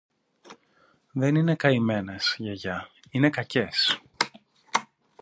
[1.11, 4.01] Δεν είναι καημένες, Γιαγιά, είναι κακές.